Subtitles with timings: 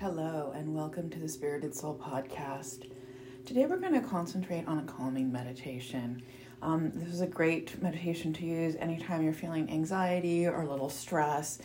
[0.00, 2.88] Hello, and welcome to the Spirited Soul Podcast.
[3.44, 6.22] Today, we're going to concentrate on a calming meditation.
[6.62, 10.88] Um, this is a great meditation to use anytime you're feeling anxiety or a little
[10.88, 11.58] stress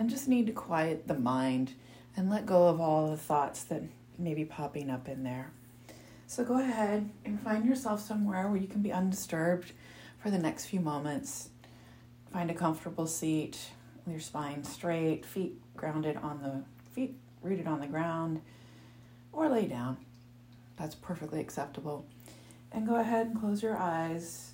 [0.00, 1.74] and just need to quiet the mind
[2.16, 3.84] and let go of all the thoughts that
[4.18, 5.52] may be popping up in there.
[6.26, 9.70] So, go ahead and find yourself somewhere where you can be undisturbed
[10.20, 11.50] for the next few moments.
[12.32, 13.70] Find a comfortable seat
[14.04, 17.14] with your spine straight, feet grounded on the feet
[17.46, 18.40] rooted on the ground,
[19.32, 19.98] or lay down.
[20.76, 22.06] That's perfectly acceptable.
[22.72, 24.52] And go ahead and close your eyes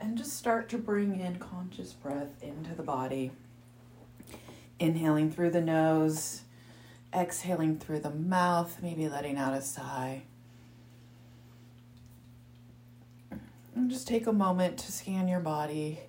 [0.00, 3.30] and just start to bring in conscious breath into the body.
[4.78, 6.42] Inhaling through the nose,
[7.14, 10.22] exhaling through the mouth, maybe letting out a sigh.
[13.74, 16.00] And just take a moment to scan your body.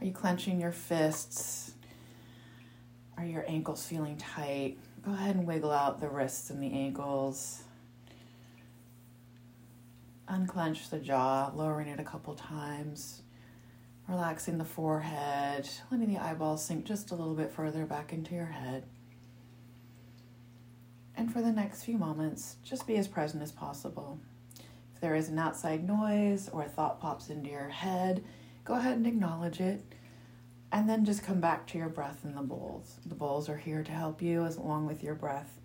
[0.00, 1.71] Are you clenching your fists?
[3.22, 4.78] Are your ankles feeling tight?
[5.04, 7.62] Go ahead and wiggle out the wrists and the ankles.
[10.26, 13.22] Unclench the jaw, lowering it a couple times.
[14.08, 18.46] Relaxing the forehead, letting the eyeballs sink just a little bit further back into your
[18.46, 18.86] head.
[21.16, 24.18] And for the next few moments, just be as present as possible.
[24.96, 28.24] If there is an outside noise or a thought pops into your head,
[28.64, 29.84] go ahead and acknowledge it
[30.72, 32.96] and then just come back to your breath and the bowls.
[33.04, 35.60] The bowls are here to help you as along with your breath.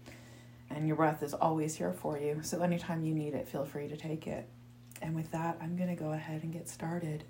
[0.70, 2.42] And your breath is always here for you.
[2.44, 4.50] So anytime you need it, feel free to take it.
[5.02, 7.24] And with that, I'm going to go ahead and get started.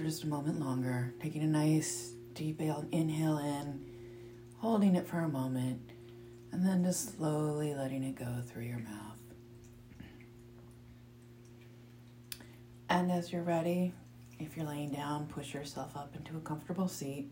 [0.00, 1.12] For just a moment longer.
[1.20, 3.84] Taking a nice deep inhale in,
[4.56, 5.90] holding it for a moment,
[6.52, 9.18] and then just slowly letting it go through your mouth.
[12.88, 13.92] And as you're ready,
[14.38, 17.30] if you're laying down, push yourself up into a comfortable seat,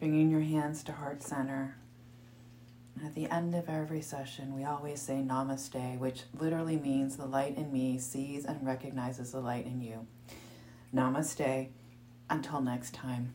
[0.00, 1.76] bringing your hands to heart center.
[3.04, 7.58] At the end of every session, we always say namaste, which literally means the light
[7.58, 10.06] in me sees and recognizes the light in you.
[10.94, 11.68] Namaste.
[12.30, 13.34] Until next time.